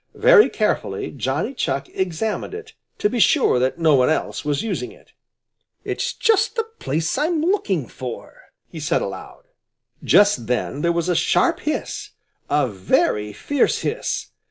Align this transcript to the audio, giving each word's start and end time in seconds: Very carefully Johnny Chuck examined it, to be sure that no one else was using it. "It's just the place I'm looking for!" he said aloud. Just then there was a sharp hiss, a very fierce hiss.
Very 0.15 0.49
carefully 0.49 1.11
Johnny 1.11 1.53
Chuck 1.53 1.87
examined 1.89 2.55
it, 2.55 2.73
to 2.97 3.07
be 3.07 3.19
sure 3.19 3.59
that 3.59 3.77
no 3.77 3.93
one 3.93 4.09
else 4.09 4.43
was 4.43 4.63
using 4.63 4.91
it. 4.91 5.13
"It's 5.83 6.13
just 6.13 6.55
the 6.55 6.63
place 6.79 7.19
I'm 7.19 7.41
looking 7.41 7.87
for!" 7.87 8.33
he 8.67 8.79
said 8.79 9.03
aloud. 9.03 9.43
Just 10.03 10.47
then 10.47 10.81
there 10.81 10.91
was 10.91 11.07
a 11.07 11.13
sharp 11.15 11.59
hiss, 11.59 12.09
a 12.49 12.67
very 12.67 13.31
fierce 13.31 13.81
hiss. 13.81 14.31